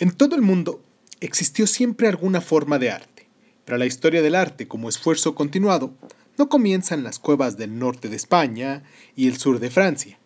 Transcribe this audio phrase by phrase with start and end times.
[0.00, 0.80] En todo el mundo
[1.18, 3.26] existió siempre alguna forma de arte,
[3.64, 5.92] pero la historia del arte como esfuerzo continuado
[6.36, 8.84] no comienza en las cuevas del norte de España
[9.16, 10.16] y el sur de Francia,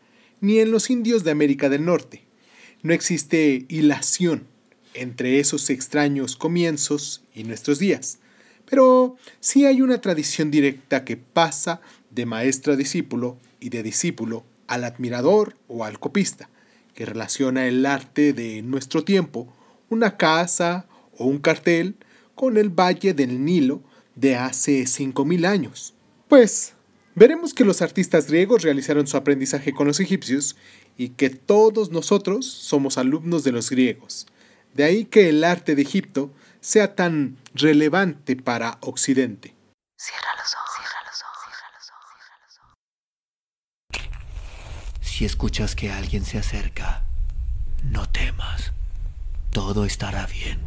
[0.42, 2.22] ni en los indios de América del Norte.
[2.82, 4.46] No existe hilación
[4.92, 8.18] entre esos extraños comienzos y nuestros días,
[8.68, 11.80] pero sí hay una tradición directa que pasa
[12.10, 16.50] de maestro a discípulo y de discípulo al admirador o al copista,
[16.94, 19.50] que relaciona el arte de nuestro tiempo
[19.92, 20.86] una casa
[21.16, 21.96] o un cartel
[22.34, 23.82] con el valle del Nilo
[24.14, 25.94] de hace 5.000 años.
[26.28, 26.74] Pues
[27.14, 30.56] veremos que los artistas griegos realizaron su aprendizaje con los egipcios
[30.96, 34.26] y que todos nosotros somos alumnos de los griegos.
[34.74, 39.54] De ahí que el arte de Egipto sea tan relevante para Occidente.
[39.98, 42.58] Cierra los ojos, cierra los ojos, cierra los ojos, cierra los
[44.08, 45.06] ojos.
[45.06, 47.04] Si escuchas que alguien se acerca,
[47.84, 48.72] no temas
[49.52, 50.58] todo estará bien.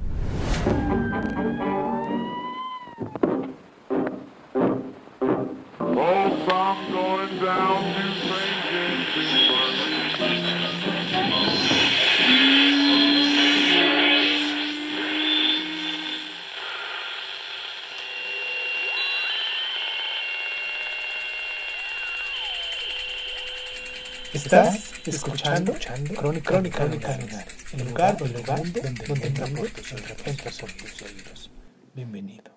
[24.34, 30.71] Estás escuchando, escuchando Crónica, Crónica, Crónica el lugar, el lugar donde, donde, donde entra por
[30.71, 31.51] tus oídos.
[31.93, 32.51] Bienvenido.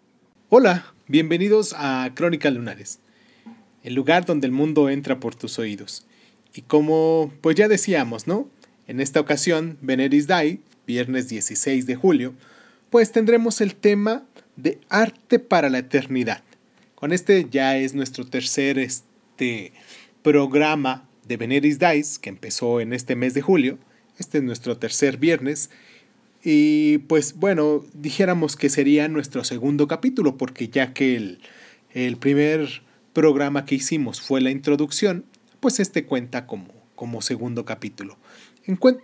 [0.49, 3.01] Hola, bienvenidos a Crónica Lunares,
[3.83, 6.07] el lugar donde el mundo entra por tus oídos.
[6.55, 8.49] Y como pues ya decíamos, ¿no?
[8.87, 12.35] En esta ocasión, Veneris Day, viernes 16 de julio,
[12.89, 14.25] pues tendremos el tema
[14.57, 16.43] de arte para la eternidad.
[16.95, 19.73] Con este ya es nuestro tercer este,
[20.23, 23.79] programa de Veneris Dice, que empezó en este mes de julio.
[24.19, 25.71] Este es nuestro tercer viernes.
[26.43, 31.41] Y pues bueno, dijéramos que sería nuestro segundo capítulo, porque ya que el,
[31.93, 35.25] el primer programa que hicimos fue la introducción,
[35.61, 38.17] pues este cuenta como, como segundo capítulo.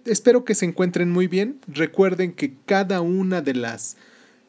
[0.05, 1.59] espero que se encuentren muy bien.
[1.67, 3.97] Recuerden que cada una de las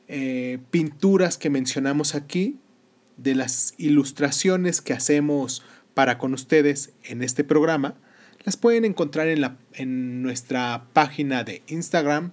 [0.08, 2.58] eh, pinturas que mencionamos aquí,
[3.18, 5.64] de las ilustraciones que hacemos
[5.96, 7.96] para con ustedes en este programa,
[8.44, 12.32] las pueden encontrar en, la, en nuestra página de Instagram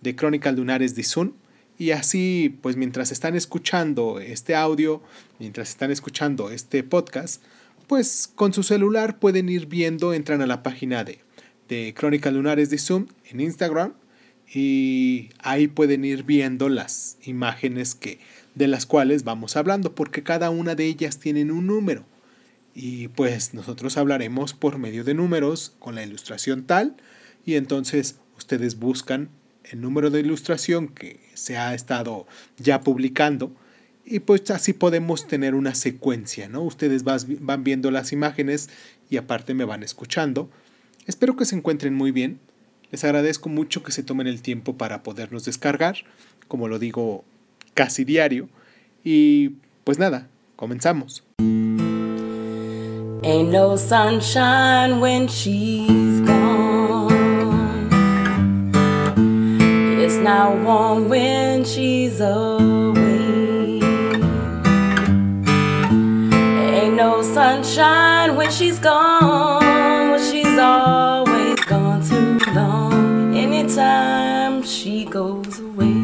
[0.00, 1.32] de Crónicas Lunares de Zoom.
[1.76, 5.02] Y así, pues mientras están escuchando este audio,
[5.40, 7.42] mientras están escuchando este podcast,
[7.88, 11.20] pues con su celular pueden ir viendo, entran a la página de,
[11.68, 13.94] de Crónicas Lunares de Zoom en Instagram
[14.52, 18.18] y ahí pueden ir viendo las imágenes que,
[18.54, 22.04] de las cuales vamos hablando, porque cada una de ellas tienen un número.
[22.80, 26.94] Y pues nosotros hablaremos por medio de números con la ilustración tal
[27.44, 29.30] y entonces ustedes buscan
[29.64, 33.50] el número de ilustración que se ha estado ya publicando
[34.04, 36.62] y pues así podemos tener una secuencia, ¿no?
[36.62, 38.70] Ustedes van viendo las imágenes
[39.10, 40.48] y aparte me van escuchando.
[41.04, 42.38] Espero que se encuentren muy bien.
[42.92, 45.96] Les agradezco mucho que se tomen el tiempo para podernos descargar,
[46.46, 47.24] como lo digo
[47.74, 48.48] casi diario.
[49.02, 51.24] Y pues nada, comenzamos.
[53.24, 57.10] Ain't no sunshine when she's gone.
[59.98, 63.80] It's not warm when she's away.
[66.78, 70.10] Ain't no sunshine when she's gone.
[70.12, 73.36] When she's always gone too long.
[73.36, 75.96] Anytime she goes away.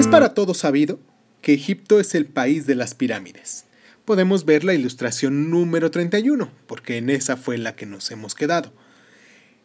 [0.00, 0.98] Es para todo sabido
[1.42, 3.64] que Egipto es el país de las pirámides.
[4.04, 8.72] Podemos ver la ilustración número 31, porque en esa fue la que nos hemos quedado.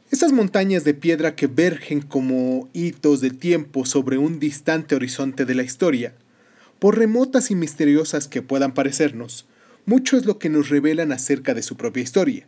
[0.09, 5.53] Esas montañas de piedra que vergen como hitos de tiempo sobre un distante horizonte de
[5.53, 6.13] la historia,
[6.79, 9.45] por remotas y misteriosas que puedan parecernos,
[9.85, 12.47] mucho es lo que nos revelan acerca de su propia historia.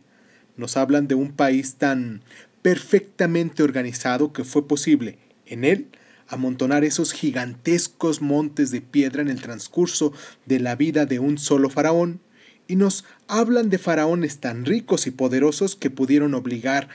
[0.56, 2.22] Nos hablan de un país tan
[2.62, 5.88] perfectamente organizado que fue posible, en él,
[6.30, 10.12] amontonar esos gigantescos montes de piedra en el transcurso
[10.46, 12.20] de la vida de un solo faraón,
[12.68, 16.88] y nos hablan de faraones tan ricos y poderosos que pudieron obligar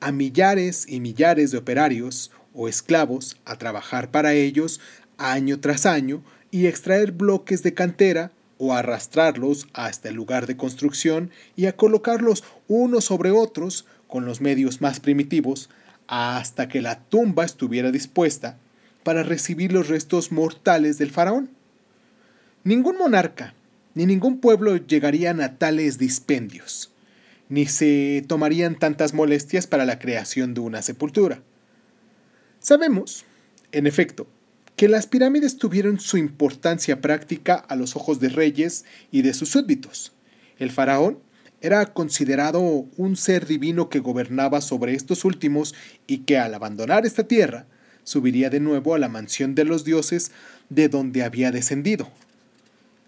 [0.00, 4.80] a millares y millares de operarios o esclavos a trabajar para ellos
[5.18, 11.30] año tras año y extraer bloques de cantera o arrastrarlos hasta el lugar de construcción
[11.54, 15.70] y a colocarlos unos sobre otros con los medios más primitivos
[16.08, 18.58] hasta que la tumba estuviera dispuesta
[19.02, 21.50] para recibir los restos mortales del faraón.
[22.64, 23.54] Ningún monarca
[23.94, 26.92] ni ningún pueblo llegarían a tales dispendios,
[27.48, 31.42] ni se tomarían tantas molestias para la creación de una sepultura.
[32.58, 33.24] Sabemos,
[33.72, 34.26] en efecto,
[34.76, 39.50] que las pirámides tuvieron su importancia práctica a los ojos de reyes y de sus
[39.50, 40.12] súbditos.
[40.58, 41.18] El faraón
[41.60, 42.60] era considerado
[42.96, 45.74] un ser divino que gobernaba sobre estos últimos
[46.06, 47.66] y que al abandonar esta tierra
[48.04, 50.32] subiría de nuevo a la mansión de los dioses
[50.68, 52.08] de donde había descendido.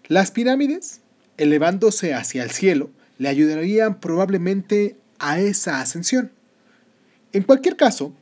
[0.07, 1.01] Las pirámides,
[1.37, 6.31] elevándose hacia el cielo, le ayudarían probablemente a esa ascensión.
[7.33, 8.13] En cualquier caso,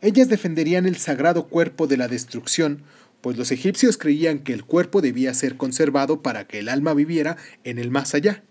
[0.00, 2.82] ellas defenderían el sagrado cuerpo de la destrucción,
[3.20, 7.36] pues los egipcios creían que el cuerpo debía ser conservado para que el alma viviera
[7.64, 8.42] en el más allá.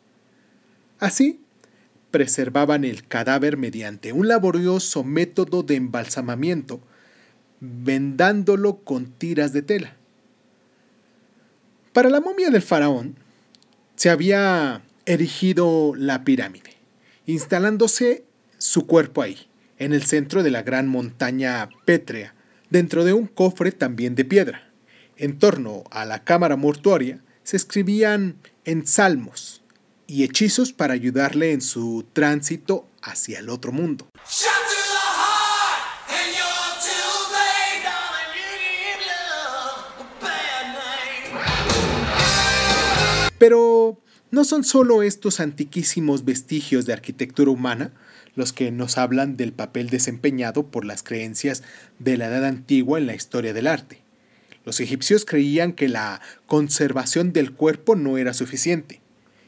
[0.99, 1.39] Así,
[2.11, 6.81] preservaban el cadáver mediante un laborioso método de embalsamamiento,
[7.59, 9.95] vendándolo con tiras de tela.
[11.93, 13.15] Para la momia del faraón
[13.95, 16.71] se había erigido la pirámide,
[17.25, 18.25] instalándose
[18.57, 19.47] su cuerpo ahí,
[19.77, 22.33] en el centro de la gran montaña pétrea,
[22.69, 24.69] dentro de un cofre también de piedra.
[25.17, 28.35] En torno a la cámara mortuaria se escribían
[28.65, 29.63] en salmos
[30.07, 34.07] y hechizos para ayudarle en su tránsito hacia el otro mundo.
[43.37, 43.99] Pero
[44.31, 47.91] no son solo estos antiquísimos vestigios de arquitectura humana
[48.35, 51.63] los que nos hablan del papel desempeñado por las creencias
[51.99, 54.01] de la Edad Antigua en la historia del arte.
[54.65, 58.99] Los egipcios creían que la conservación del cuerpo no era suficiente.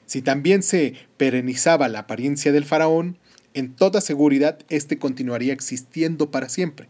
[0.05, 3.17] Si también se perenizaba la apariencia del faraón,
[3.53, 6.87] en toda seguridad éste continuaría existiendo para siempre.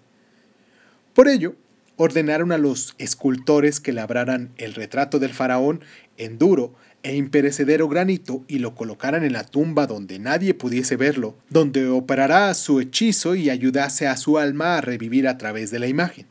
[1.13, 1.55] Por ello,
[1.95, 5.81] ordenaron a los escultores que labraran el retrato del faraón
[6.17, 6.75] en duro
[7.07, 12.54] e imperecedero granito y lo colocaran en la tumba donde nadie pudiese verlo, donde operará
[12.54, 16.25] su hechizo y ayudase a su alma a revivir a través de la imagen.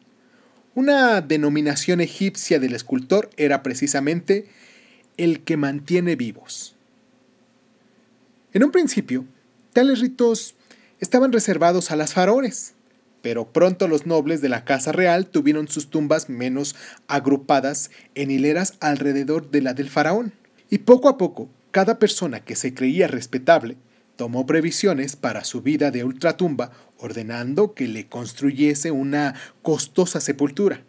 [0.75, 4.49] Una denominación egipcia del escultor era precisamente
[5.17, 6.77] el que mantiene vivos.
[8.53, 9.25] En un principio,
[9.73, 10.57] tales ritos
[11.01, 12.75] estaban reservados a las faraones,
[13.23, 16.77] pero pronto los nobles de la casa real tuvieron sus tumbas menos
[17.09, 20.35] agrupadas en hileras alrededor de la del faraón.
[20.71, 23.77] Y poco a poco, cada persona que se creía respetable
[24.17, 30.83] tomó previsiones para su vida de ultratumba, ordenando que le construyese una costosa sepultura,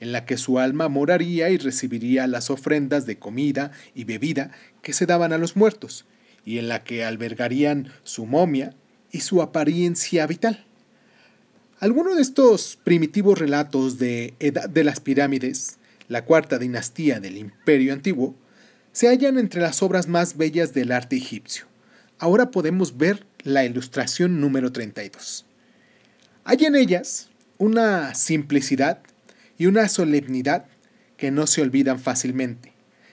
[0.00, 4.50] en la que su alma moraría y recibiría las ofrendas de comida y bebida
[4.82, 6.06] que se daban a los muertos,
[6.44, 8.74] y en la que albergarían su momia
[9.12, 10.64] y su apariencia vital.
[11.80, 15.78] Algunos de estos primitivos relatos de Edad de las Pirámides,
[16.08, 18.34] la cuarta dinastía del Imperio Antiguo,
[18.92, 21.66] se hallan entre las obras más bellas del arte egipcio.
[22.18, 25.46] Ahora podemos ver la ilustración número 32.
[26.44, 27.28] Hay en ellas
[27.58, 29.00] una simplicidad
[29.58, 30.66] y una solemnidad
[31.16, 32.72] que no se olvidan fácilmente.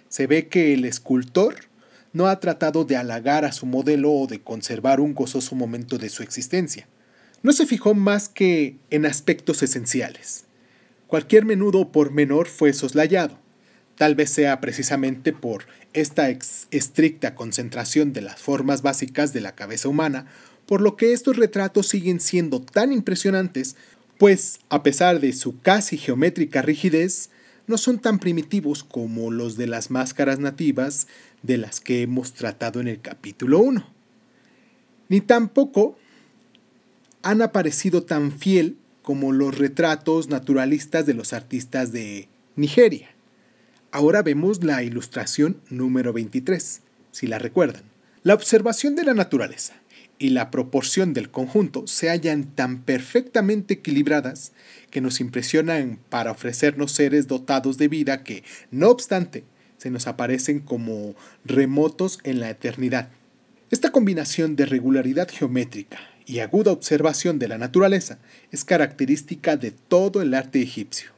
[0.10, 1.56] Se ve que el escultor
[2.14, 6.10] no ha tratado de halagar a su modelo o de conservar un gozoso momento de
[6.10, 6.88] su existencia.
[7.44, 10.46] No se fijó más que en aspectos esenciales.
[11.06, 13.38] Cualquier menudo por menor fue soslayado.
[13.98, 19.90] Tal vez sea precisamente por esta estricta concentración de las formas básicas de la cabeza
[19.90, 20.28] humana,
[20.68, 23.76] por lo que estos retratos siguen siendo tan impresionantes,
[24.20, 27.32] pues a pesar de su casi geométrica rigidez,
[27.66, 31.08] no son tan primitivos como los de las máscaras nativas
[31.42, 33.86] de las que hemos tratado en el capítulo 1.
[35.10, 35.98] Ni tampoco
[37.24, 43.17] han aparecido tan fiel como los retratos naturalistas de los artistas de Nigeria.
[43.98, 47.82] Ahora vemos la ilustración número 23, si la recuerdan.
[48.22, 49.74] La observación de la naturaleza
[50.20, 54.52] y la proporción del conjunto se hallan tan perfectamente equilibradas
[54.92, 59.46] que nos impresionan para ofrecernos seres dotados de vida que, no obstante,
[59.80, 63.10] se nos aparecen como remotos en la eternidad.
[63.72, 68.20] Esta combinación de regularidad geométrica y aguda observación de la naturaleza
[68.52, 71.17] es característica de todo el arte egipcio.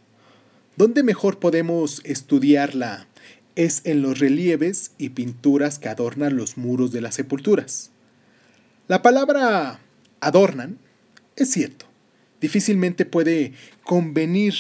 [0.80, 3.06] ¿Dónde mejor podemos estudiarla?
[3.58, 7.92] Es en los relieves y pinturas que adornan los muros de las sepulturas.
[8.88, 9.82] La palabra
[10.22, 10.78] adornan
[11.36, 11.86] es cierto,
[12.40, 13.52] difícilmente puede
[13.84, 14.54] convenir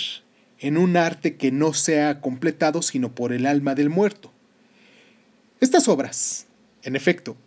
[0.60, 4.34] en un arte que no sea completado sino por el alma del muerto.
[5.62, 6.48] Estas obras,
[6.84, 7.38] en efecto,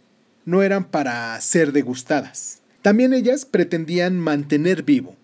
[0.47, 2.63] no eran para ser degustadas.
[2.81, 5.15] También ellas pretendían mantener vivo.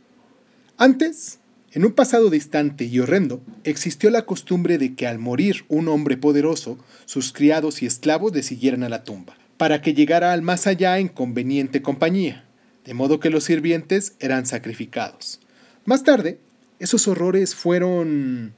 [0.76, 1.38] Antes,
[1.72, 6.16] en un pasado distante y horrendo, existió la costumbre de que al morir un hombre
[6.16, 9.36] poderoso, sus criados y esclavos le siguieran a la tumba.
[9.58, 12.44] para que llegara al más allá en conveniente compañía,
[12.84, 15.40] de modo que los sirvientes eran sacrificados.
[15.84, 16.38] Más tarde,
[16.78, 18.54] esos horrores fueron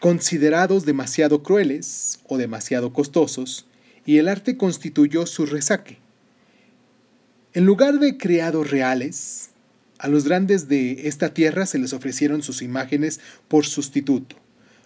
[0.00, 3.66] considerados demasiado crueles o demasiado costosos,
[4.04, 5.98] y el arte constituyó su resaque.
[7.52, 9.50] En lugar de criados reales,
[10.00, 14.36] a los grandes de esta tierra se les ofrecieron sus imágenes por sustituto.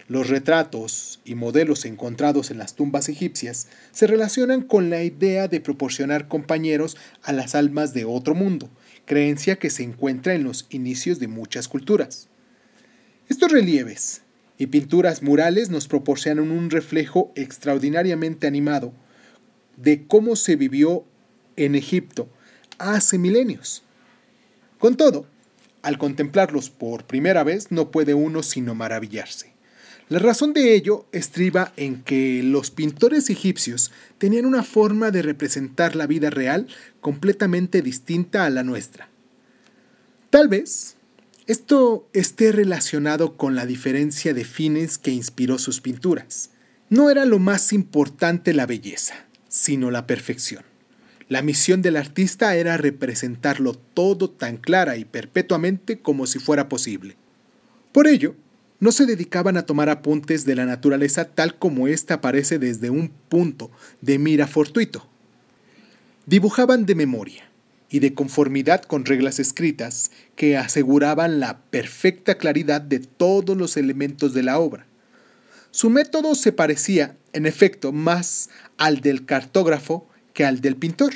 [0.08, 5.60] Los retratos y modelos encontrados en las tumbas egipcias se relacionan con la idea de
[5.60, 8.68] proporcionar compañeros a las almas de otro mundo,
[9.06, 12.28] creencia que se encuentra en los inicios de muchas culturas.
[13.28, 14.22] Estos relieves
[14.58, 18.92] y pinturas murales nos proporcionan un reflejo extraordinariamente animado
[19.76, 21.04] de cómo se vivió
[21.56, 22.28] en Egipto
[22.78, 23.83] hace milenios.
[24.84, 25.24] Con todo,
[25.80, 29.54] al contemplarlos por primera vez no puede uno sino maravillarse.
[30.10, 35.96] La razón de ello estriba en que los pintores egipcios tenían una forma de representar
[35.96, 36.66] la vida real
[37.00, 39.08] completamente distinta a la nuestra.
[40.28, 40.96] Tal vez
[41.46, 46.50] esto esté relacionado con la diferencia de fines que inspiró sus pinturas.
[46.90, 49.14] No era lo más importante la belleza,
[49.48, 50.73] sino la perfección.
[51.28, 57.16] La misión del artista era representarlo todo tan clara y perpetuamente como si fuera posible.
[57.92, 58.36] Por ello,
[58.80, 63.08] no se dedicaban a tomar apuntes de la naturaleza tal como ésta aparece desde un
[63.08, 65.08] punto de mira fortuito.
[66.26, 67.44] Dibujaban de memoria,
[67.94, 74.34] y de conformidad con reglas escritas que aseguraban la perfecta claridad de todos los elementos
[74.34, 74.84] de la obra.
[75.70, 81.14] Su método se parecía, en efecto, más al del cartógrafo que al del pintor.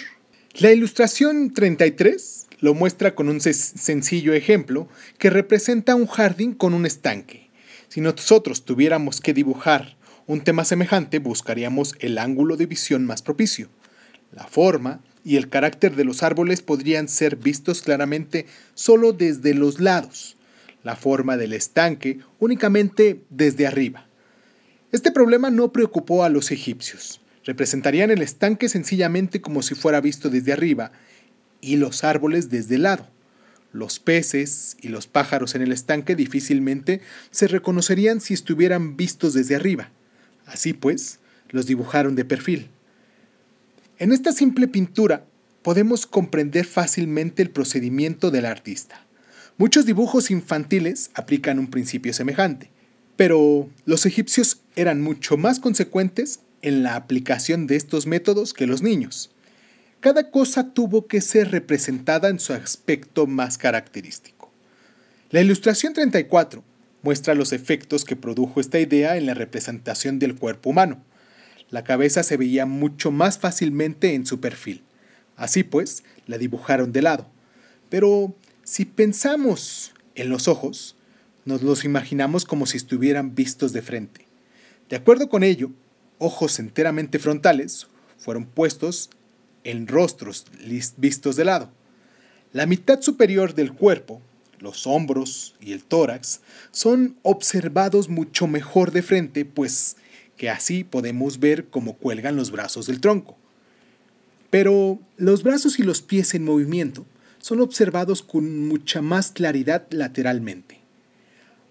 [0.54, 6.87] La ilustración 33 lo muestra con un sencillo ejemplo que representa un jardín con un
[6.87, 7.50] estanque.
[7.88, 9.96] Si nosotros tuviéramos que dibujar
[10.26, 13.68] un tema semejante, buscaríamos el ángulo de visión más propicio.
[14.32, 19.80] La forma y el carácter de los árboles podrían ser vistos claramente solo desde los
[19.80, 20.37] lados,
[20.84, 24.06] la forma del estanque únicamente desde arriba.
[24.92, 27.20] Este problema no preocupó a los egipcios.
[27.48, 30.92] Representarían el estanque sencillamente como si fuera visto desde arriba
[31.62, 33.08] y los árboles desde el lado.
[33.72, 37.00] Los peces y los pájaros en el estanque difícilmente
[37.30, 39.90] se reconocerían si estuvieran vistos desde arriba.
[40.44, 42.68] Así pues, los dibujaron de perfil.
[43.98, 45.24] En esta simple pintura
[45.62, 49.06] podemos comprender fácilmente el procedimiento del artista.
[49.56, 52.68] Muchos dibujos infantiles aplican un principio semejante,
[53.16, 58.82] pero los egipcios eran mucho más consecuentes en la aplicación de estos métodos que los
[58.82, 59.30] niños.
[60.00, 64.50] Cada cosa tuvo que ser representada en su aspecto más característico.
[65.30, 66.62] La ilustración 34
[67.02, 71.02] muestra los efectos que produjo esta idea en la representación del cuerpo humano
[71.70, 74.82] la cabeza se veía mucho más fácilmente en su perfil.
[75.36, 77.28] Así pues, la dibujaron de lado.
[77.90, 78.34] Pero
[78.64, 80.96] si pensamos en los ojos,
[81.44, 84.26] nos los imaginamos como si estuvieran vistos de frente.
[84.88, 85.70] De acuerdo con ello,
[86.18, 87.87] ojos enteramente frontales
[88.18, 89.10] fueron puestos
[89.64, 90.46] en rostros
[90.96, 91.70] vistos de lado.
[92.52, 94.20] La mitad superior del cuerpo,
[94.58, 99.96] los hombros y el tórax, son observados mucho mejor de frente, pues
[100.37, 103.37] que así podemos ver cómo cuelgan los brazos del tronco.
[104.50, 107.04] Pero los brazos y los pies en movimiento
[107.38, 110.80] son observados con mucha más claridad lateralmente.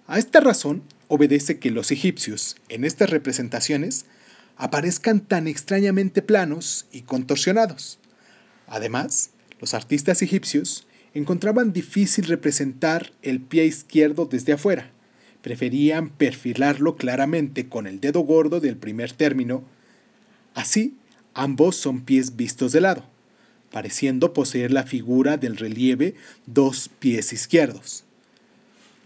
[0.05, 4.05] A esta razón obedece que los egipcios, en estas representaciones,
[4.57, 7.99] aparezcan tan extrañamente planos y contorsionados.
[8.67, 14.91] Además, los artistas egipcios encontraban difícil representar el pie izquierdo desde afuera,
[15.41, 19.63] preferían perfilarlo claramente con el dedo gordo del primer término.
[20.53, 20.97] Así,
[21.33, 23.05] ambos son pies vistos de lado,
[23.71, 28.06] pareciendo poseer la figura del relieve dos pies izquierdos.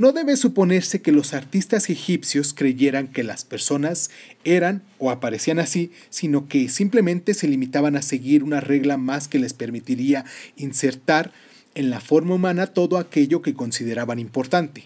[0.02, 4.10] No debe suponerse que los artistas egipcios creyeran que las personas
[4.44, 9.38] eran o aparecían así, sino que simplemente se limitaban a seguir una regla más que
[9.38, 10.26] les permitiría
[10.58, 11.32] insertar
[11.76, 14.86] en la forma humana todo aquello que consideraban importante.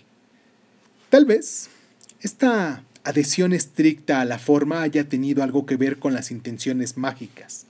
[1.10, 1.70] Tal vez
[2.20, 7.68] esta adhesión estricta a la forma haya tenido algo que ver con las intenciones mágicas,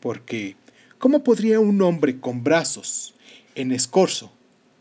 [0.00, 0.56] porque
[0.98, 3.14] ¿cómo podría un hombre con brazos
[3.56, 4.32] en escorzo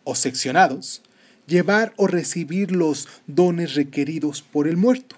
[0.06, 1.02] o seccionados
[1.48, 5.16] llevar o recibir los dones requeridos por el muerto?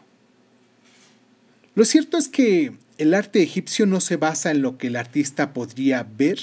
[1.75, 5.53] Lo cierto es que el arte egipcio no se basa en lo que el artista
[5.53, 6.39] podría ver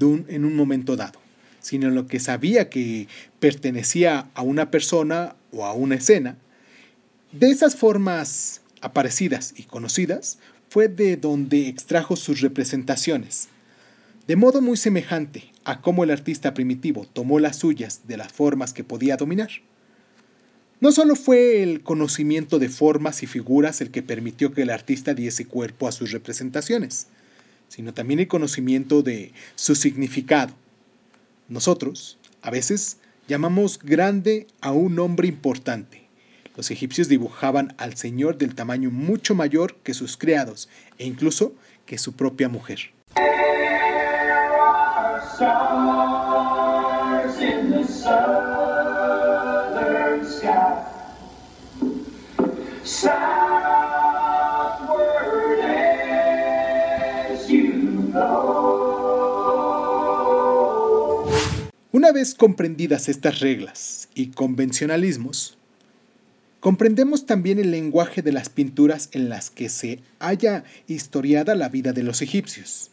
[0.00, 1.20] en un momento dado,
[1.60, 3.08] sino en lo que sabía que
[3.40, 6.36] pertenecía a una persona o a una escena,
[7.32, 10.38] de esas formas aparecidas y conocidas
[10.68, 13.48] fue de donde extrajo sus representaciones,
[14.26, 18.72] De modo muy semejante a cómo el artista primitivo tomó las suyas de las formas
[18.72, 19.50] que podía dominar.
[20.80, 25.14] No solo fue el conocimiento de formas y figuras el que permitió que el artista
[25.14, 27.06] diese cuerpo a sus representaciones,
[27.68, 30.54] sino también el conocimiento de su significado.
[31.48, 36.08] Nosotros, a veces, llamamos grande a un hombre importante.
[36.56, 40.68] Los egipcios dibujaban al Señor del tamaño mucho mayor que sus criados
[40.98, 41.54] e incluso
[41.86, 42.95] que su propia mujer.
[45.38, 45.52] Una
[62.12, 65.58] vez comprendidas estas reglas y convencionalismos,
[66.60, 71.92] comprendemos también el lenguaje de las pinturas en las que se haya historiada la vida
[71.92, 72.90] de los egipcios.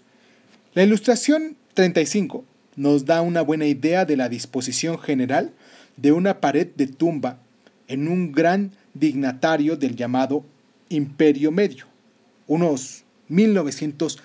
[0.74, 5.54] La ilustración 35 nos da una buena idea de la disposición general
[5.98, 7.40] de una pared de tumba
[7.88, 10.46] en un gran dignatario del llamado
[10.90, 11.86] Imperio Medio,
[12.48, 14.20] unos 1900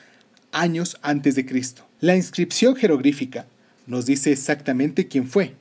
[0.53, 1.87] años antes de Cristo.
[2.01, 3.47] La inscripción jeroglífica
[3.87, 5.55] nos dice exactamente quién fue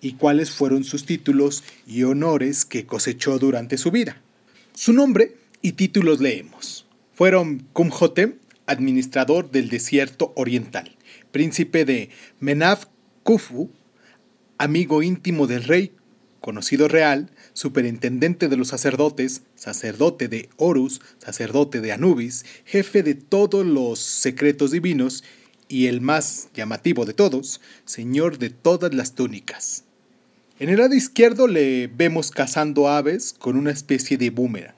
[0.00, 4.16] y cuáles fueron sus títulos y honores que cosechó durante su vida.
[4.74, 6.86] Su nombre y títulos leemos.
[7.14, 10.92] Fueron Kumhotep, administrador del desierto oriental,
[11.32, 12.84] príncipe de Menaf
[13.24, 13.70] Kufu,
[14.58, 15.92] amigo íntimo del rey,
[16.40, 23.64] conocido real, superintendente de los sacerdotes, sacerdote de Horus, sacerdote de Anubis, jefe de todos
[23.66, 25.24] los secretos divinos
[25.68, 29.84] y el más llamativo de todos, señor de todas las túnicas.
[30.58, 34.74] En el lado izquierdo le vemos cazando aves con una especie de boomerang,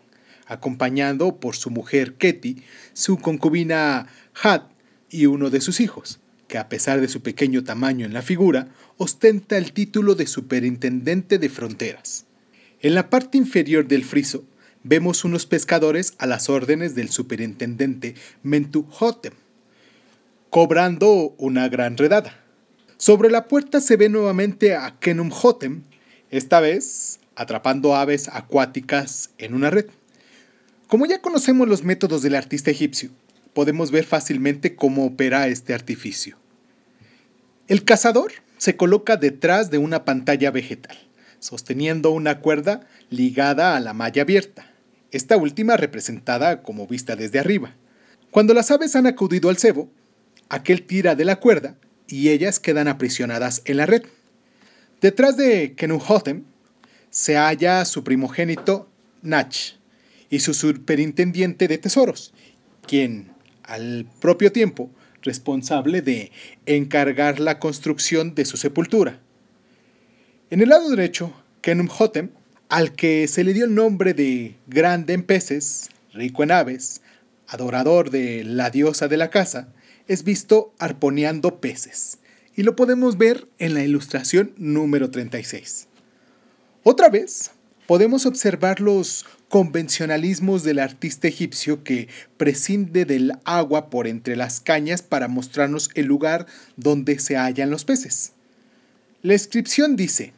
[0.46, 4.06] acompañando por su mujer Keti, su concubina
[4.40, 4.70] Hat
[5.10, 8.68] y uno de sus hijos, que a pesar de su pequeño tamaño en la figura,
[8.96, 12.26] ostenta el título de superintendente de fronteras.
[12.80, 14.44] En la parte inferior del friso
[14.82, 19.34] vemos unos pescadores a las órdenes del superintendente Mentuhotep,
[20.50, 22.40] cobrando una gran redada.
[22.96, 25.82] Sobre la puerta se ve nuevamente a Kenumhotep,
[26.30, 29.86] esta vez atrapando aves acuáticas en una red.
[30.86, 33.10] Como ya conocemos los métodos del artista egipcio,
[33.52, 36.36] podemos ver fácilmente cómo opera este artificio.
[37.66, 40.98] El cazador se coloca detrás de una pantalla vegetal,
[41.38, 44.70] sosteniendo una cuerda ligada a la malla abierta,
[45.12, 47.74] esta última representada como vista desde arriba.
[48.30, 49.88] Cuando las aves han acudido al cebo,
[50.50, 54.02] aquel tira de la cuerda y ellas quedan aprisionadas en la red.
[55.00, 56.44] Detrás de Kenuhotem
[57.08, 58.90] se halla su primogénito
[59.22, 59.54] Nach
[60.28, 62.34] y su superintendiente de tesoros,
[62.86, 64.90] quien, al propio tiempo,
[65.24, 66.30] responsable de
[66.66, 69.18] encargar la construcción de su sepultura.
[70.50, 71.32] En el lado derecho,
[71.62, 72.30] Kenumhotep,
[72.68, 77.02] al que se le dio el nombre de grande en peces, rico en aves,
[77.48, 79.68] adorador de la diosa de la casa,
[80.06, 82.18] es visto arponeando peces,
[82.54, 85.88] y lo podemos ver en la ilustración número 36.
[86.82, 87.50] Otra vez,
[87.86, 95.02] podemos observar los convencionalismos del artista egipcio que prescinde del agua por entre las cañas
[95.02, 98.32] para mostrarnos el lugar donde se hallan los peces.
[99.22, 100.32] La inscripción dice,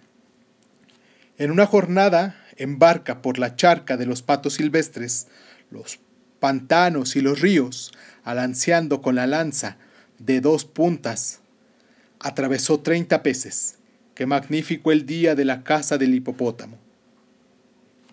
[1.39, 5.29] en una jornada embarca por la charca de los patos silvestres,
[5.71, 5.99] los
[6.39, 9.79] pantanos y los ríos, alanceando con la lanza
[10.19, 11.41] de dos puntas,
[12.21, 13.77] atravesó treinta peces.
[14.15, 16.86] Qué magnífico el día de la casa del hipopótamo.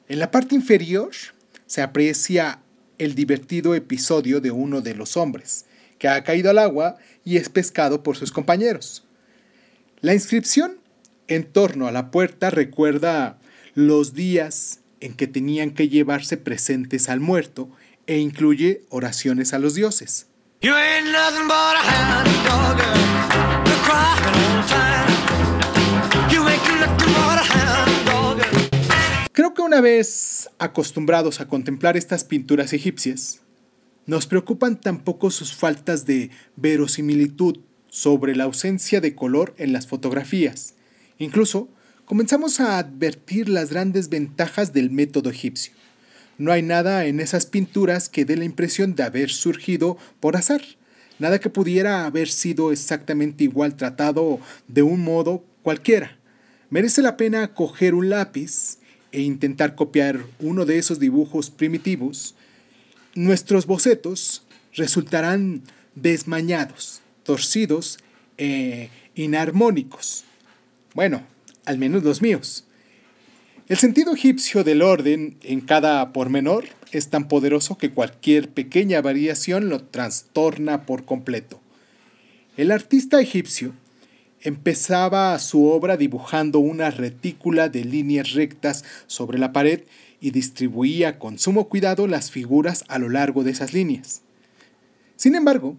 [0.07, 1.11] En la parte inferior
[1.65, 2.59] se aprecia
[2.97, 5.65] el divertido episodio de uno de los hombres,
[5.97, 9.05] que ha caído al agua y es pescado por sus compañeros.
[10.01, 10.77] La inscripción
[11.27, 13.39] en torno a la puerta recuerda
[13.75, 17.69] los días en que tenían que llevarse presentes al muerto
[18.05, 20.27] e incluye oraciones a los dioses.
[29.73, 33.41] Una vez acostumbrados a contemplar estas pinturas egipcias,
[34.05, 37.57] nos preocupan tampoco sus faltas de verosimilitud
[37.89, 40.75] sobre la ausencia de color en las fotografías.
[41.17, 41.69] Incluso
[42.05, 45.73] comenzamos a advertir las grandes ventajas del método egipcio.
[46.37, 50.61] No hay nada en esas pinturas que dé la impresión de haber surgido por azar,
[51.17, 56.19] nada que pudiera haber sido exactamente igual tratado de un modo cualquiera.
[56.69, 58.77] Merece la pena coger un lápiz
[59.13, 62.35] e intentar copiar uno de esos dibujos primitivos,
[63.15, 65.61] nuestros bocetos resultarán
[65.95, 67.99] desmañados torcidos
[68.37, 70.25] e inarmónicos.
[70.93, 71.23] Bueno,
[71.65, 72.65] al menos los míos.
[73.69, 79.69] El sentido egipcio del orden en cada pormenor es tan poderoso que cualquier pequeña variación
[79.69, 81.61] lo trastorna por completo.
[82.57, 83.73] El artista egipcio
[84.43, 89.81] empezaba su obra dibujando una retícula de líneas rectas sobre la pared
[90.19, 94.21] y distribuía con sumo cuidado las figuras a lo largo de esas líneas.
[95.15, 95.77] Sin embargo,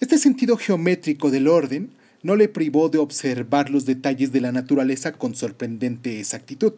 [0.00, 1.90] este sentido geométrico del orden
[2.22, 6.74] no le privó de observar los detalles de la naturaleza con sorprendente exactitud.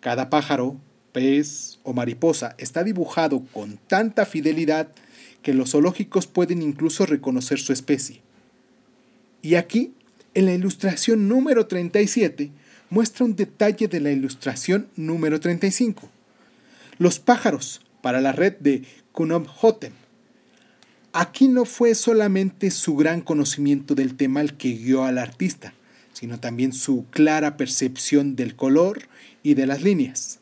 [0.00, 0.76] Cada pájaro,
[1.12, 4.88] pez o mariposa está dibujado con tanta fidelidad
[5.42, 8.20] que los zoológicos pueden incluso reconocer su especie.
[9.42, 9.92] Y aquí,
[10.34, 12.50] en la ilustración número 37,
[12.90, 16.08] muestra un detalle de la ilustración número 35.
[16.98, 19.92] Los pájaros para la red de Kunobhotem.
[21.12, 25.72] Aquí no fue solamente su gran conocimiento del tema el que guió al artista,
[26.12, 29.02] sino también su clara percepción del color
[29.42, 30.40] y de las líneas.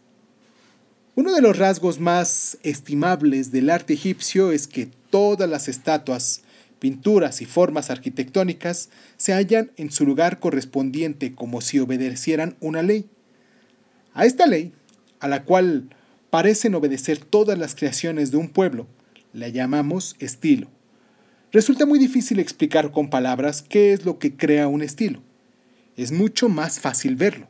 [1.14, 6.42] Uno de los rasgos más estimables del arte egipcio es que todas las estatuas,
[6.83, 13.09] pinturas y formas arquitectónicas se hallan en su lugar correspondiente como si obedecieran una ley.
[14.14, 14.73] A esta ley,
[15.21, 15.90] a la cual
[16.31, 18.88] parecen obedecer todas las creaciones de un pueblo,
[19.33, 20.66] la llamamos estilo.
[21.53, 25.23] Resulta muy difícil explicar con palabras qué es lo que crea un estilo.
[25.97, 27.47] Es mucho más fácil verlo.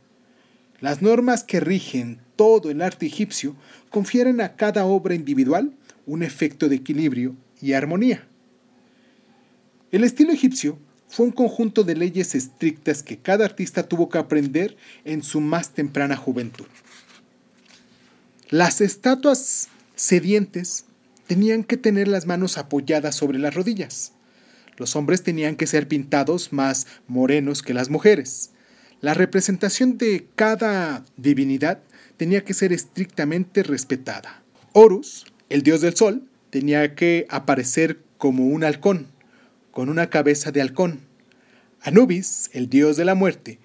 [0.79, 3.57] Las normas que rigen todo el arte egipcio
[3.89, 5.73] confieren a cada obra individual
[6.05, 8.29] un efecto de equilibrio y armonía.
[9.93, 14.79] El estilo egipcio fue un conjunto de leyes estrictas que cada artista tuvo que aprender
[15.05, 16.65] en su más temprana juventud.
[18.49, 20.87] Las estatuas sedientes
[21.27, 24.13] tenían que tener las manos apoyadas sobre las rodillas.
[24.79, 28.51] Los hombres tenían que ser pintados más morenos que las mujeres.
[29.03, 31.81] La representación de cada divinidad
[32.17, 34.43] tenía que ser estrictamente respetada.
[34.73, 39.12] Horus, el dios del sol, tenía que aparecer como un halcón,
[39.73, 41.01] con una cabeza de halcón.
[41.81, 43.59] Anubis, el dios de la muerte,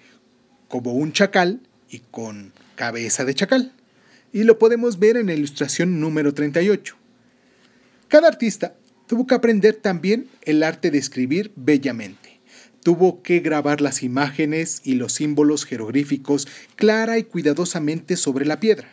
[0.66, 3.72] como un chacal y con cabeza de chacal.
[4.32, 6.96] Y lo podemos ver en la ilustración número 38.
[8.08, 8.74] Cada artista
[9.06, 12.38] tuvo que aprender también el arte de escribir bellamente
[12.88, 18.88] tuvo que grabar las imágenes y los símbolos jeroglíficos clara y cuidadosamente sobre la piedra.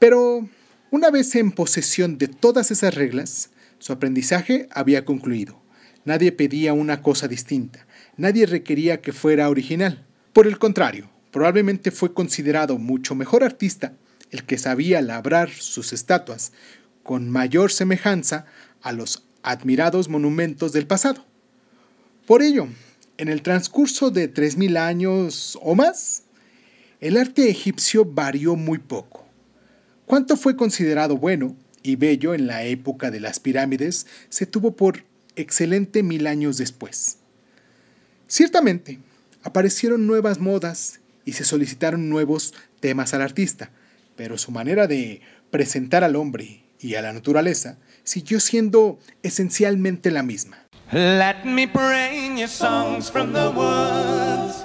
[0.00, 0.48] Pero
[0.90, 3.50] una vez en posesión de todas esas reglas,
[3.84, 5.60] su aprendizaje había concluido.
[6.06, 10.06] Nadie pedía una cosa distinta, nadie requería que fuera original.
[10.32, 13.92] Por el contrario, probablemente fue considerado mucho mejor artista
[14.30, 16.52] el que sabía labrar sus estatuas
[17.02, 18.46] con mayor semejanza
[18.80, 21.22] a los admirados monumentos del pasado.
[22.26, 22.68] Por ello,
[23.18, 26.22] en el transcurso de 3.000 años o más,
[27.02, 29.26] el arte egipcio varió muy poco.
[30.06, 35.04] Cuanto fue considerado bueno y bello en la época de las pirámides se tuvo por
[35.36, 37.18] excelente mil años después.
[38.26, 38.98] Ciertamente,
[39.44, 43.70] aparecieron nuevas modas y se solicitaron nuevos temas al artista,
[44.16, 45.20] pero su manera de
[45.50, 50.58] presentar al hombre y a la naturaleza siguió siendo esencialmente la misma.
[50.92, 54.64] Let me bring you songs from the woods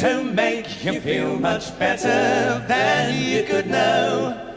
[0.00, 4.51] to make you feel much better than you could know.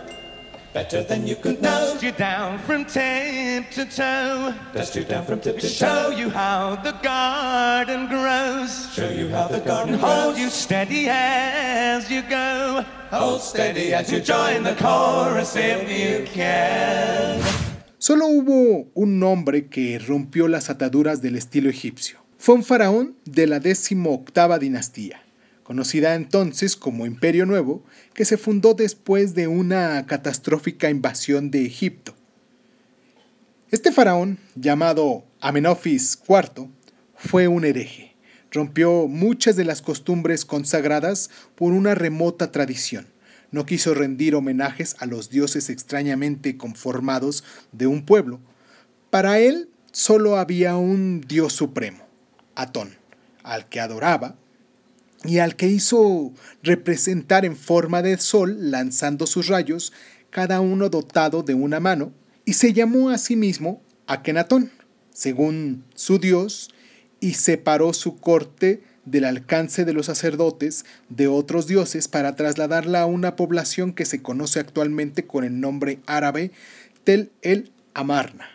[0.75, 1.93] Better than you could know.
[1.93, 4.53] Dust you down from tip to toe.
[4.73, 5.73] Dust you down from tip to toe.
[5.73, 8.91] Show you how the garden grows.
[8.93, 10.03] Show you how the garden grows.
[10.03, 12.83] Hold you steady as you go.
[13.09, 17.41] Hold steady as you join the chorus if you can.
[17.97, 22.19] Solo hubo un nombre que rompió las ataduras del estilo egipcio.
[22.37, 23.61] Fue un faraón de la
[24.09, 25.24] octava dinastía,
[25.65, 32.15] conocida entonces como Imperio Nuevo, que se fundó después de una catastrófica invasión de Egipto.
[33.71, 36.69] Este faraón, llamado Amenofis IV,
[37.17, 38.15] fue un hereje.
[38.51, 43.07] Rompió muchas de las costumbres consagradas por una remota tradición
[43.55, 48.41] no quiso rendir homenajes a los dioses extrañamente conformados de un pueblo.
[49.09, 52.05] Para él solo había un dios supremo,
[52.53, 52.97] Atón,
[53.43, 54.35] al que adoraba
[55.27, 56.33] y al que hizo
[56.63, 59.93] representar en forma de sol lanzando sus rayos,
[60.29, 62.11] cada uno dotado de una mano,
[62.45, 64.71] y se llamó a sí mismo Akenatón,
[65.11, 66.69] según su dios,
[67.19, 73.05] y separó su corte del alcance de los sacerdotes de otros dioses para trasladarla a
[73.05, 76.51] una población que se conoce actualmente con el nombre árabe
[77.03, 78.49] Tel el Amarna.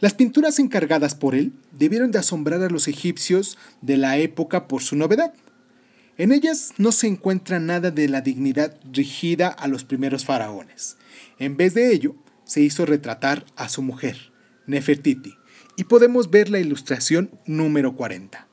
[0.00, 4.80] Las pinturas encargadas por él debieron de asombrar a los egipcios de la época por
[4.80, 5.34] su novedad.
[6.16, 10.96] En ellas no se encuentra nada de la dignidad rigida a los primeros faraones.
[11.40, 14.30] En vez de ello, se hizo retratar a su mujer,
[14.68, 15.34] Nefertiti,
[15.76, 18.46] y podemos ver la ilustración número 40,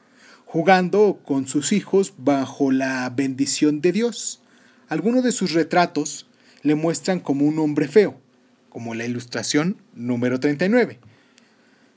[0.45, 4.41] jugando con sus hijos bajo la bendición de Dios.
[4.89, 6.27] Algunos de sus retratos
[6.63, 8.19] le muestran como un hombre feo,
[8.69, 10.99] como la ilustración número 39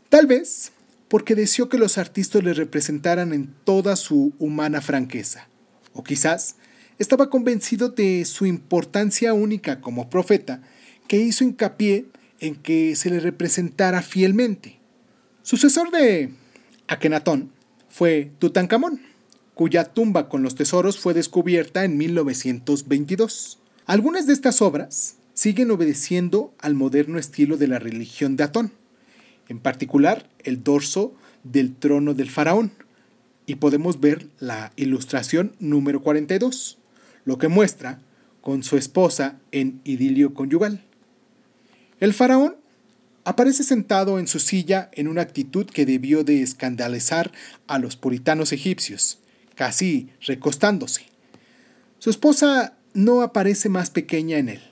[0.08, 0.72] Tal vez
[1.08, 5.48] porque deseó que los artistas le representaran en toda su humana franqueza.
[5.92, 6.56] O quizás
[6.98, 10.62] estaba convencido de su importancia única como profeta,
[11.06, 12.06] que hizo hincapié
[12.40, 14.78] en que se le representara fielmente.
[15.42, 16.30] Sucesor de
[16.86, 17.50] Akenatón
[17.88, 19.00] fue Tutankamón,
[19.54, 23.58] cuya tumba con los tesoros fue descubierta en 1922.
[23.86, 28.72] Algunas de estas obras siguen obedeciendo al moderno estilo de la religión de Atón
[29.48, 32.72] en particular el dorso del trono del faraón.
[33.46, 36.78] Y podemos ver la ilustración número 42,
[37.24, 38.00] lo que muestra
[38.42, 40.84] con su esposa en idilio conyugal.
[42.00, 42.56] El faraón
[43.24, 47.32] aparece sentado en su silla en una actitud que debió de escandalizar
[47.66, 49.18] a los puritanos egipcios,
[49.54, 51.02] casi recostándose.
[51.98, 54.62] Su esposa no aparece más pequeña en él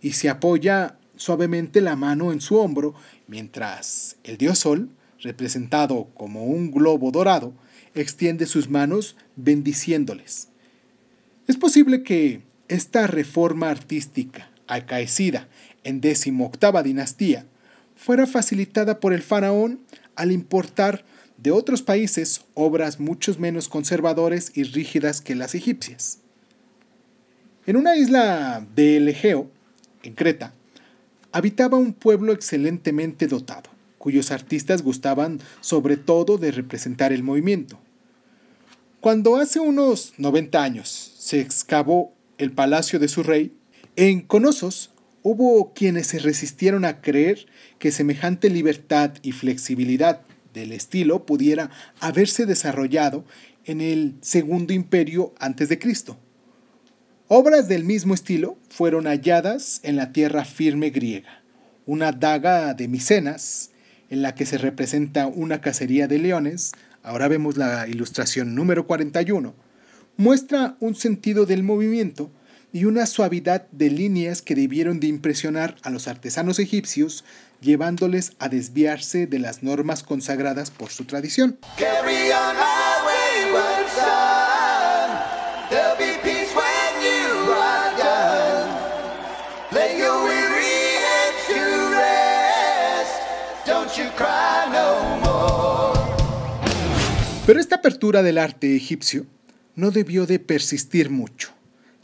[0.00, 2.94] y se apoya suavemente la mano en su hombro
[3.26, 7.52] mientras el dios Sol, representado como un globo dorado,
[7.94, 10.48] extiende sus manos bendiciéndoles.
[11.46, 15.48] Es posible que esta reforma artística, acaecida
[15.84, 16.00] en
[16.40, 17.46] octava dinastía,
[17.94, 19.80] fuera facilitada por el faraón
[20.16, 21.04] al importar
[21.38, 26.18] de otros países obras mucho menos conservadores y rígidas que las egipcias.
[27.66, 29.50] En una isla del Egeo,
[30.02, 30.52] en Creta,
[31.36, 33.68] habitaba un pueblo excelentemente dotado,
[33.98, 37.78] cuyos artistas gustaban sobre todo de representar el movimiento.
[39.00, 43.52] Cuando hace unos 90 años se excavó el palacio de su rey,
[43.96, 47.44] en Conosos hubo quienes se resistieron a creer
[47.78, 50.22] que semejante libertad y flexibilidad
[50.54, 51.70] del estilo pudiera
[52.00, 53.26] haberse desarrollado
[53.66, 56.16] en el segundo imperio antes de Cristo.
[57.28, 61.42] Obras del mismo estilo fueron halladas en la tierra firme griega.
[61.84, 63.72] Una daga de Micenas,
[64.10, 66.70] en la que se representa una cacería de leones,
[67.02, 69.54] ahora vemos la ilustración número 41,
[70.16, 72.30] muestra un sentido del movimiento
[72.72, 77.24] y una suavidad de líneas que debieron de impresionar a los artesanos egipcios,
[77.60, 81.58] llevándoles a desviarse de las normas consagradas por su tradición.
[97.46, 99.24] Pero esta apertura del arte egipcio
[99.76, 101.50] no debió de persistir mucho.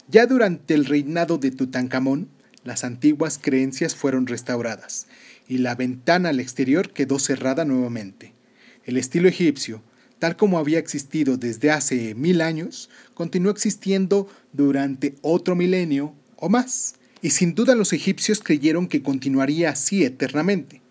[0.07, 2.29] Ya durante el reinado de Tutankamón,
[2.63, 5.09] las antiguas creencias fueron restauradas
[5.49, 8.35] y la ventana al exterior quedó cerrada nuevamente.
[8.85, 9.83] El estilo egipcio,
[10.21, 16.95] tal como había existido desde hace mil años, continuó existiendo durante otro milenio o más,
[17.21, 20.83] y sin duda los egipcios creyeron que continuaría así eternamente.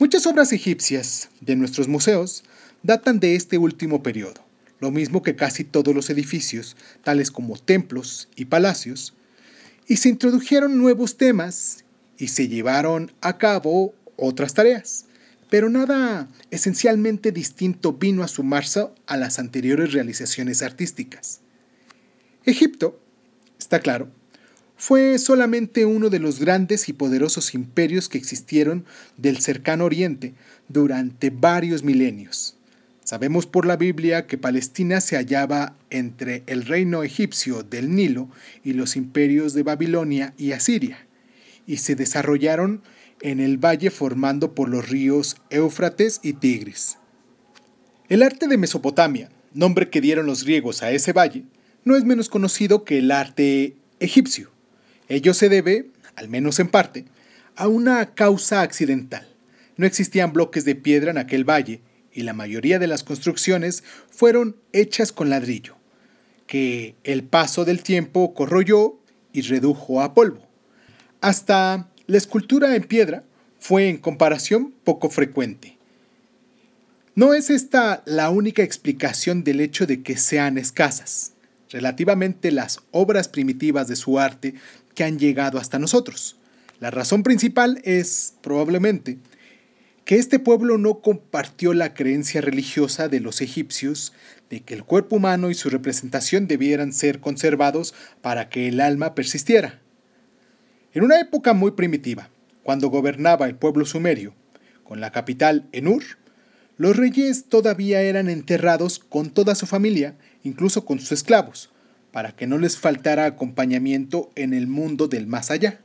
[0.00, 2.42] Muchas obras egipcias de nuestros museos
[2.82, 4.44] datan de este último periodo,
[4.80, 9.14] lo mismo que casi todos los edificios, tales como templos y palacios,
[9.86, 11.84] y se introdujeron nuevos temas
[12.18, 15.06] y se llevaron a cabo otras tareas,
[15.50, 21.40] pero nada esencialmente distinto vino a sumarse a las anteriores realizaciones artísticas.
[22.44, 23.00] Egipto,
[23.58, 24.08] está claro,
[24.76, 28.84] fue solamente uno de los grandes y poderosos imperios que existieron
[29.16, 30.34] del cercano oriente
[30.68, 32.56] durante varios milenios.
[33.12, 38.30] Sabemos por la Biblia que Palestina se hallaba entre el reino egipcio del Nilo
[38.64, 41.06] y los imperios de Babilonia y Asiria,
[41.66, 42.80] y se desarrollaron
[43.20, 46.96] en el valle formando por los ríos Éufrates y Tigris.
[48.08, 51.44] El arte de Mesopotamia, nombre que dieron los griegos a ese valle,
[51.84, 54.52] no es menos conocido que el arte egipcio.
[55.08, 57.04] Ello se debe, al menos en parte,
[57.56, 59.28] a una causa accidental.
[59.76, 61.82] No existían bloques de piedra en aquel valle
[62.14, 65.76] y la mayoría de las construcciones fueron hechas con ladrillo,
[66.46, 68.98] que el paso del tiempo corroyó
[69.32, 70.46] y redujo a polvo.
[71.20, 73.24] Hasta la escultura en piedra
[73.58, 75.78] fue en comparación poco frecuente.
[77.14, 81.32] No es esta la única explicación del hecho de que sean escasas.
[81.70, 84.54] relativamente las obras primitivas de su arte
[84.94, 86.36] que han llegado hasta nosotros.
[86.80, 89.16] La razón principal es, probablemente,
[90.16, 94.12] este pueblo no compartió la creencia religiosa de los egipcios
[94.50, 99.14] de que el cuerpo humano y su representación debieran ser conservados para que el alma
[99.14, 99.80] persistiera.
[100.92, 102.30] En una época muy primitiva,
[102.62, 104.34] cuando gobernaba el pueblo sumerio,
[104.84, 106.02] con la capital en Ur,
[106.76, 111.70] los reyes todavía eran enterrados con toda su familia, incluso con sus esclavos,
[112.10, 115.80] para que no les faltara acompañamiento en el mundo del más allá.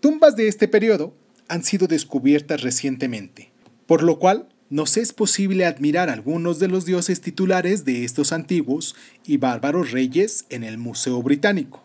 [0.00, 1.14] Tumbas de este periodo
[1.48, 3.50] han sido descubiertas recientemente,
[3.86, 8.94] por lo cual nos es posible admirar algunos de los dioses titulares de estos antiguos
[9.24, 11.82] y bárbaros reyes en el Museo Británico.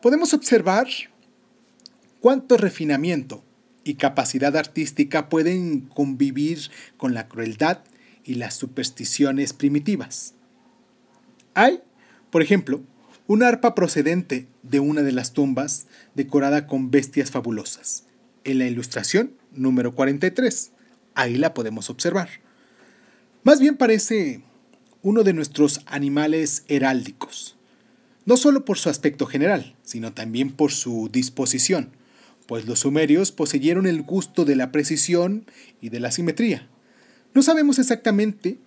[0.00, 0.88] Podemos observar
[2.20, 3.44] cuánto refinamiento
[3.84, 7.78] y capacidad artística pueden convivir con la crueldad
[8.24, 10.34] y las supersticiones primitivas.
[11.54, 11.80] Hay,
[12.30, 12.82] por ejemplo,
[13.28, 18.04] una arpa procedente de una de las tumbas decorada con bestias fabulosas.
[18.44, 20.72] En la ilustración número 43,
[21.14, 22.28] ahí la podemos observar.
[23.44, 24.42] Más bien parece
[25.02, 27.56] uno de nuestros animales heráldicos,
[28.24, 31.90] no solo por su aspecto general, sino también por su disposición,
[32.46, 35.46] pues los sumerios poseyeron el gusto de la precisión
[35.80, 36.68] y de la simetría.
[37.34, 38.58] No sabemos exactamente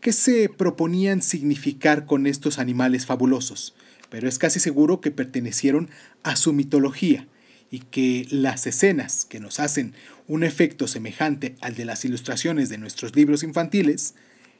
[0.00, 3.74] qué se proponían significar con estos animales fabulosos,
[4.10, 5.90] pero es casi seguro que pertenecieron
[6.22, 7.26] a su mitología
[7.70, 9.94] y que las escenas que nos hacen
[10.26, 14.14] un efecto semejante al de las ilustraciones de nuestros libros infantiles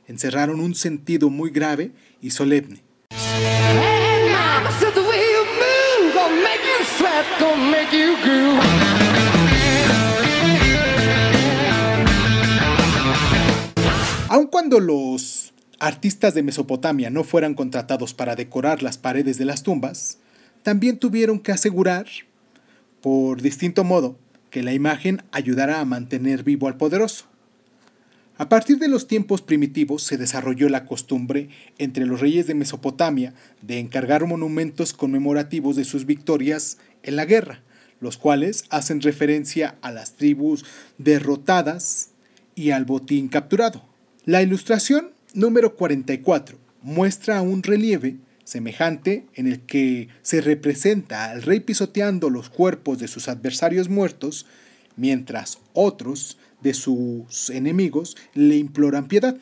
[0.07, 2.83] encerraron un sentido muy grave y solemne.
[14.29, 19.63] Aun cuando los artistas de Mesopotamia no fueran contratados para decorar las paredes de las
[19.63, 20.19] tumbas,
[20.63, 22.07] también tuvieron que asegurar,
[23.05, 24.17] por distinto modo,
[24.49, 27.27] que la imagen ayudara a mantener vivo al poderoso.
[28.39, 33.35] A partir de los tiempos primitivos se desarrolló la costumbre entre los reyes de Mesopotamia
[33.61, 37.61] de encargar monumentos conmemorativos de sus victorias en la guerra,
[38.01, 40.65] los cuales hacen referencia a las tribus
[40.97, 42.09] derrotadas
[42.55, 43.85] y al botín capturado.
[44.25, 51.61] La ilustración número 44 muestra un relieve semejante en el que se representa al rey
[51.61, 54.47] pisoteando los cuerpos de sus adversarios muertos,
[54.97, 59.37] mientras otros de sus enemigos le imploran piedad.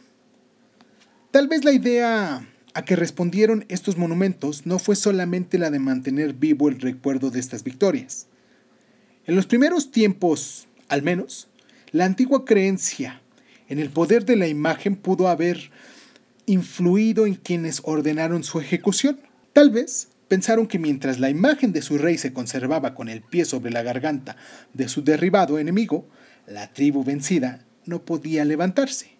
[1.30, 6.34] Tal vez la idea a que respondieron estos monumentos no fue solamente la de mantener
[6.34, 8.26] vivo el recuerdo de estas victorias.
[9.26, 11.48] En los primeros tiempos, al menos,
[11.90, 13.20] la antigua creencia
[13.68, 15.70] en el poder de la imagen pudo haber
[16.46, 19.20] influido en quienes ordenaron su ejecución.
[19.52, 23.44] Tal vez pensaron que mientras la imagen de su rey se conservaba con el pie
[23.44, 24.36] sobre la garganta
[24.72, 26.08] de su derribado enemigo,
[26.46, 29.12] la tribu vencida no podía levantarse.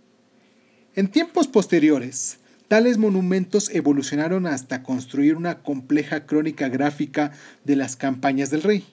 [0.94, 7.32] En tiempos posteriores, tales monumentos evolucionaron hasta construir una compleja crónica gráfica
[7.64, 8.84] de las campañas del rey.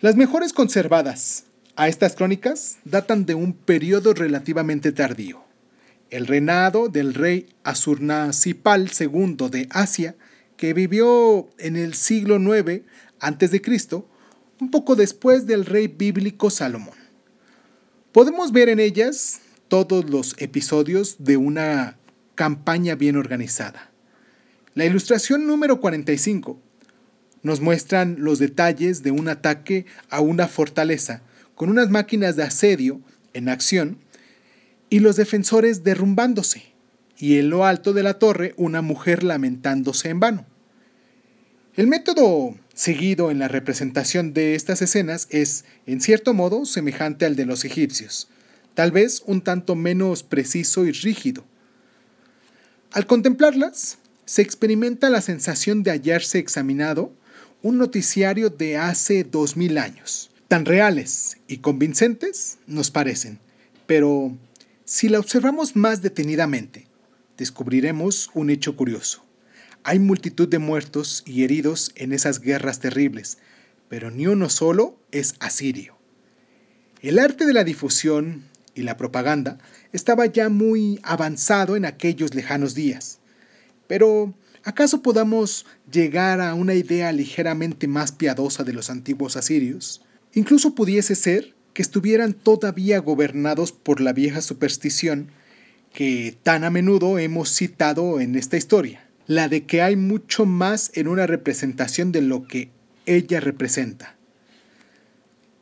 [0.00, 1.44] Las mejores conservadas
[1.76, 5.45] a estas crónicas datan de un periodo relativamente tardío.
[6.10, 10.14] El reinado del rey Asurnasipal II de Asia,
[10.56, 12.82] que vivió en el siglo IX
[13.20, 13.62] a.C.,
[14.60, 16.94] un poco después del rey bíblico Salomón.
[18.12, 21.98] Podemos ver en ellas todos los episodios de una
[22.34, 23.90] campaña bien organizada.
[24.74, 26.60] La ilustración número 45
[27.42, 31.22] nos muestran los detalles de un ataque a una fortaleza
[31.54, 33.00] con unas máquinas de asedio
[33.32, 33.98] en acción
[34.88, 36.62] y los defensores derrumbándose,
[37.18, 40.46] y en lo alto de la torre una mujer lamentándose en vano.
[41.74, 47.36] El método seguido en la representación de estas escenas es, en cierto modo, semejante al
[47.36, 48.28] de los egipcios,
[48.74, 51.44] tal vez un tanto menos preciso y rígido.
[52.92, 57.12] Al contemplarlas, se experimenta la sensación de hallarse examinado
[57.62, 60.30] un noticiario de hace dos mil años.
[60.48, 63.38] Tan reales y convincentes nos parecen,
[63.86, 64.36] pero
[64.86, 66.86] si la observamos más detenidamente,
[67.36, 69.24] descubriremos un hecho curioso.
[69.82, 73.38] Hay multitud de muertos y heridos en esas guerras terribles,
[73.88, 75.98] pero ni uno solo es asirio.
[77.02, 78.44] El arte de la difusión
[78.76, 79.58] y la propaganda
[79.92, 83.18] estaba ya muy avanzado en aquellos lejanos días.
[83.88, 90.02] Pero, ¿acaso podamos llegar a una idea ligeramente más piadosa de los antiguos asirios?
[90.32, 95.28] Incluso pudiese ser que estuvieran todavía gobernados por la vieja superstición
[95.92, 99.06] que tan a menudo hemos citado en esta historia.
[99.26, 102.70] la de que hay mucho más en una representación de lo que
[103.04, 104.14] ella representa.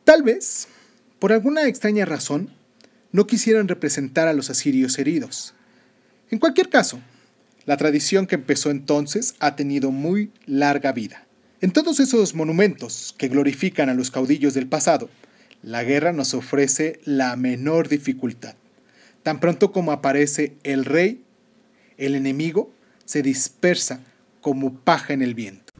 [0.05, 0.69] Tal vez,
[1.19, 2.49] por alguna extraña razón,
[3.11, 5.53] no quisieran representar a los asirios heridos.
[6.29, 7.01] En cualquier caso,
[7.65, 11.25] la tradición que empezó entonces ha tenido muy larga vida.
[11.59, 15.09] En todos esos monumentos que glorifican a los caudillos del pasado,
[15.65, 18.53] la guerra nos ofrece la menor dificultad.
[19.23, 21.23] Tan pronto como aparece el rey,
[21.97, 22.69] el enemigo
[23.03, 24.01] se dispersa
[24.41, 25.73] como paja en el viento.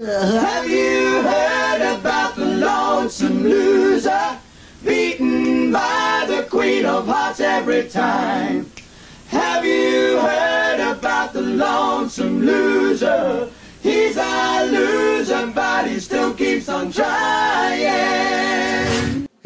[11.36, 13.50] Lonesome loser?
[13.84, 18.46] He's a loser, but he still keeps on trying.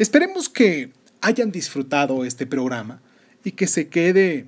[0.00, 3.02] Esperemos que hayan disfrutado este programa
[3.44, 4.46] y que se quede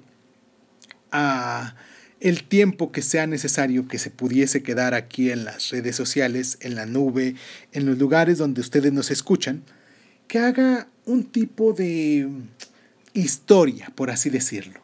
[1.10, 1.74] a
[2.20, 6.74] el tiempo que sea necesario que se pudiese quedar aquí en las redes sociales, en
[6.74, 7.34] la nube,
[7.72, 9.62] en los lugares donde ustedes nos escuchan,
[10.26, 12.30] que haga un tipo de
[13.12, 14.80] historia, por así decirlo.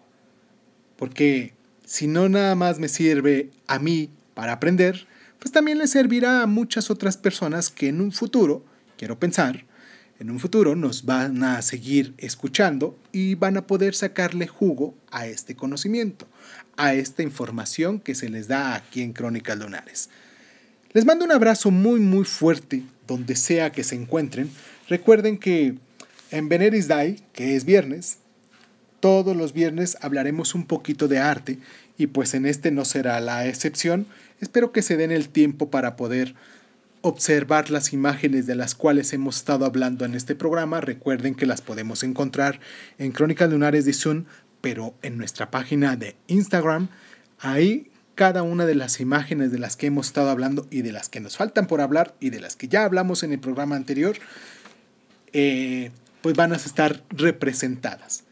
[0.99, 1.55] Porque
[1.87, 5.07] si no nada más me sirve a mí para aprender,
[5.39, 8.67] pues también le servirá a muchas otras personas que en un futuro,
[8.99, 9.65] quiero pensar,
[10.19, 15.27] en un futuro nos van a seguir escuchando y van a poder sacarle jugo a
[15.27, 16.27] este conocimiento,
[16.77, 20.11] a esta información que se les da aquí en Crónicas Lunares.
[20.93, 24.51] Les mando un abrazo muy muy fuerte donde sea que se encuentren.
[24.89, 25.77] Recuerden que
[26.31, 28.19] en Veneris Day, que es viernes,
[29.01, 31.59] todos los viernes hablaremos un poquito de arte
[31.97, 34.07] y pues en este no será la excepción.
[34.41, 36.35] Espero que se den el tiempo para poder
[37.03, 40.81] observar las imágenes de las cuales hemos estado hablando en este programa.
[40.81, 42.61] Recuerden que las podemos encontrar
[42.99, 44.25] en Crónicas Lunares de Zoom,
[44.61, 46.89] pero en nuestra página de Instagram.
[47.39, 51.09] Ahí cada una de las imágenes de las que hemos estado hablando y de las
[51.09, 54.17] que nos faltan por hablar y de las que ya hablamos en el programa anterior,
[55.33, 58.25] eh, pues van a estar representadas.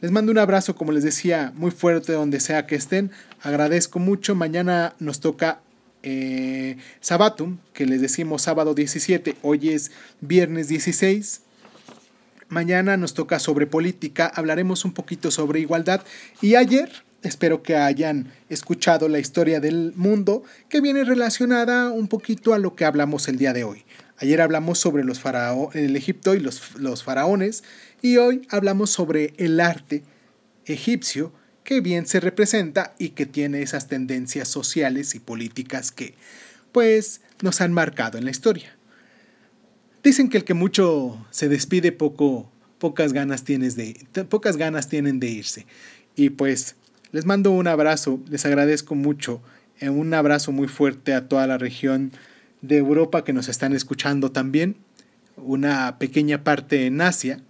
[0.00, 3.10] Les mando un abrazo, como les decía, muy fuerte donde sea que estén.
[3.42, 4.34] Agradezco mucho.
[4.34, 5.60] Mañana nos toca
[6.02, 9.36] eh, Sabatum, que les decimos sábado 17.
[9.42, 11.42] Hoy es viernes 16.
[12.48, 14.30] Mañana nos toca sobre política.
[14.34, 16.02] Hablaremos un poquito sobre igualdad.
[16.40, 16.90] Y ayer
[17.22, 22.76] espero que hayan escuchado la historia del mundo que viene relacionada un poquito a lo
[22.76, 23.84] que hablamos el día de hoy.
[24.18, 25.20] Ayer hablamos sobre los
[25.74, 27.64] el Egipto y los, los faraones
[28.00, 30.02] y hoy hablamos sobre el arte
[30.64, 31.32] egipcio
[31.66, 36.14] que bien se representa y que tiene esas tendencias sociales y políticas que
[36.70, 38.74] pues nos han marcado en la historia.
[40.04, 42.48] Dicen que el que mucho se despide poco
[42.78, 43.96] pocas ganas tienes de
[44.30, 45.66] pocas ganas tienen de irse.
[46.14, 46.76] Y pues
[47.10, 49.42] les mando un abrazo, les agradezco mucho,
[49.80, 52.12] eh, un abrazo muy fuerte a toda la región
[52.62, 54.76] de Europa que nos están escuchando también,
[55.36, 57.40] una pequeña parte en Asia.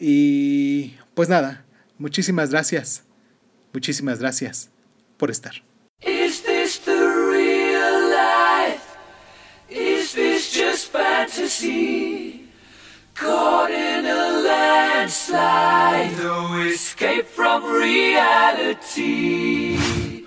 [0.00, 1.64] Y pues nada,
[1.98, 3.05] muchísimas gracias,
[3.76, 4.70] muchísimas gracias
[5.18, 5.62] por estar.
[6.00, 8.96] Is this the real life?
[9.68, 12.48] Is this just fantasy?
[13.14, 18.66] Caught in a landslide, no escape from reality.